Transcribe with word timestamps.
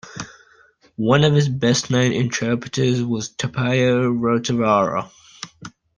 One 0.95 1.23
of 1.23 1.35
his 1.35 1.47
best-known 1.47 2.11
interpreters 2.11 3.03
was 3.03 3.29
Tapio 3.29 4.11
Rautavaara. 4.11 5.11